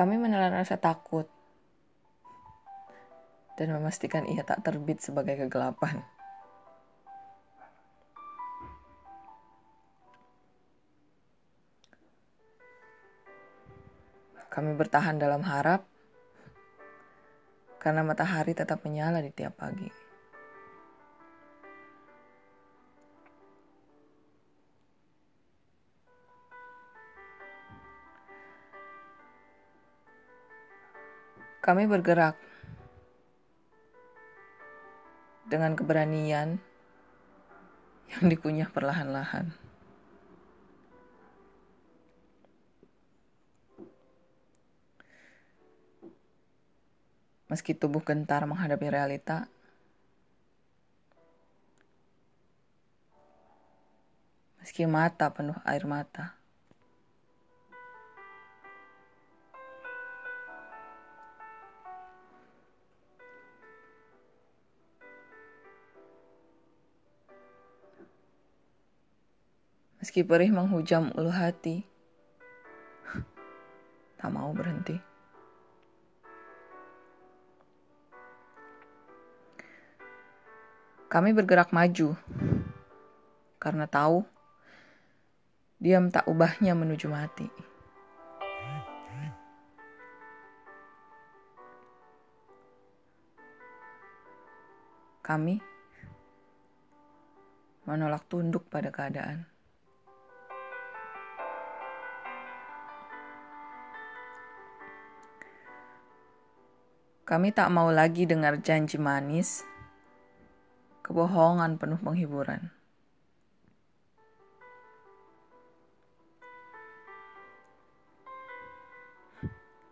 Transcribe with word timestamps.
Kami 0.00 0.16
menelan 0.16 0.56
rasa 0.56 0.80
takut 0.80 1.28
dan 3.60 3.68
memastikan 3.68 4.24
ia 4.24 4.40
tak 4.40 4.64
terbit 4.64 4.96
sebagai 5.04 5.36
kegelapan. 5.44 6.00
Kami 14.48 14.72
bertahan 14.72 15.20
dalam 15.20 15.44
harap 15.44 15.84
karena 17.76 18.00
matahari 18.00 18.56
tetap 18.56 18.80
menyala 18.88 19.20
di 19.20 19.28
tiap 19.28 19.60
pagi. 19.60 20.09
Kami 31.60 31.84
bergerak 31.84 32.40
dengan 35.44 35.76
keberanian 35.76 36.56
yang 38.16 38.24
dikunyah 38.26 38.72
perlahan-lahan. 38.72 39.52
Meski 47.52 47.76
tubuh 47.76 48.00
gentar 48.00 48.46
menghadapi 48.46 48.86
realita, 48.88 49.50
meski 54.62 54.86
mata 54.86 55.28
penuh 55.34 55.58
air 55.66 55.84
mata. 55.84 56.39
Meski 70.00 70.24
perih 70.24 70.48
menghujam 70.48 71.12
ulu 71.12 71.28
hati, 71.28 71.84
tak 74.18 74.30
mau 74.32 74.48
berhenti. 74.56 74.96
Kami 81.10 81.36
bergerak 81.36 81.74
maju 81.74 82.16
karena 83.60 83.84
tahu 83.84 84.24
diam 85.76 86.08
tak 86.08 86.24
ubahnya 86.24 86.72
menuju 86.72 87.10
mati. 87.12 87.50
Kami 95.20 95.60
menolak 97.84 98.24
tunduk 98.30 98.70
pada 98.72 98.88
keadaan. 98.88 99.59
Kami 107.30 107.54
tak 107.54 107.70
mau 107.70 107.94
lagi 107.94 108.26
dengar 108.26 108.58
janji 108.58 108.98
manis 108.98 109.62
kebohongan 111.06 111.78
penuh 111.78 111.94
penghiburan. 112.02 112.74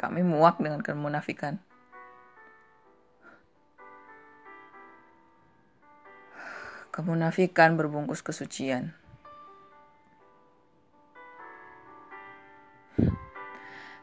Kami 0.00 0.24
muak 0.24 0.56
dengan 0.64 0.80
kemunafikan. 0.80 1.60
Kemunafikan 6.88 7.76
berbungkus 7.76 8.24
kesucian. 8.24 8.96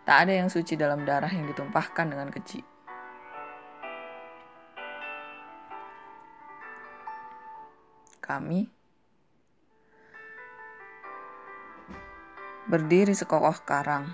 Tak 0.06 0.18
ada 0.30 0.34
yang 0.38 0.54
suci 0.54 0.78
dalam 0.78 1.02
darah 1.02 1.34
yang 1.34 1.50
ditumpahkan 1.50 2.14
dengan 2.14 2.30
keji. 2.30 2.73
Kami 8.24 8.72
berdiri 12.64 13.12
sekokoh 13.12 13.60
karang, 13.68 14.08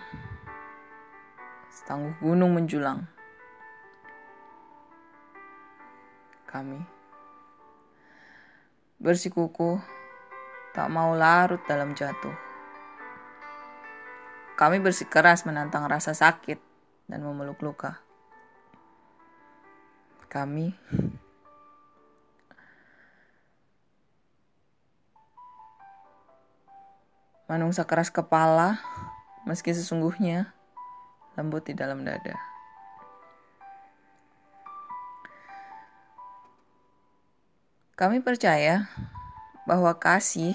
setangguh 1.69 2.17
gunung 2.17 2.57
menjulang. 2.57 3.05
Kami 6.49 6.81
bersikukuh, 8.97 9.77
tak 10.73 10.89
mau 10.89 11.13
larut 11.13 11.61
dalam 11.69 11.93
jatuh. 11.93 12.33
Kami 14.57 14.81
bersikeras 14.81 15.45
menantang 15.45 15.85
rasa 15.85 16.17
sakit 16.17 16.57
dan 17.05 17.21
memeluk 17.21 17.61
luka. 17.61 18.01
Kami 20.25 20.73
Manungsa 27.49 27.81
keras 27.81 28.13
kepala, 28.13 28.77
meski 29.41 29.73
sesungguhnya 29.73 30.53
lembut 31.33 31.65
di 31.65 31.73
dalam 31.73 32.05
dada. 32.05 32.37
Kami 37.97 38.21
percaya 38.21 38.85
bahwa 39.65 39.97
kasih 39.97 40.53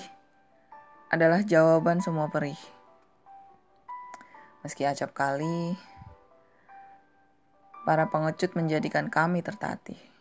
adalah 1.11 1.43
jawaban 1.43 1.99
semua 1.99 2.31
perih. 2.31 2.63
Meski 4.63 4.87
acap 4.87 5.11
kali, 5.19 5.75
para 7.83 8.07
pengecut 8.07 8.55
menjadikan 8.55 9.11
kami 9.11 9.43
tertatih. 9.43 10.14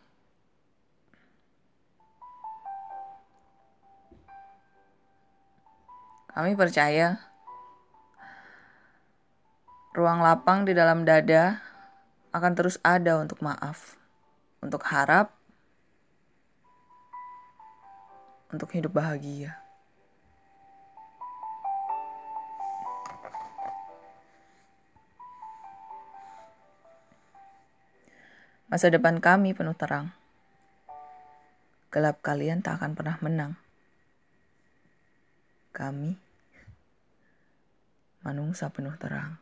Kami 6.34 6.58
percaya 6.58 7.22
ruang 9.94 10.26
lapang 10.26 10.66
di 10.66 10.74
dalam 10.74 11.06
dada 11.06 11.62
akan 12.34 12.58
terus 12.58 12.82
ada 12.82 13.22
untuk 13.22 13.38
maaf, 13.46 14.02
untuk 14.58 14.82
harap, 14.90 15.30
untuk 18.50 18.66
hidup 18.74 18.98
bahagia. 18.98 19.62
Masa 28.74 28.90
depan 28.90 29.22
kami 29.22 29.54
penuh 29.54 29.78
terang. 29.78 30.10
Gelap 31.94 32.26
kalian 32.26 32.66
tak 32.66 32.82
akan 32.82 32.98
pernah 32.98 33.22
menang 33.22 33.63
kami 35.74 36.16
manungsa 38.24 38.70
penuh 38.72 38.96
terang. 38.96 39.36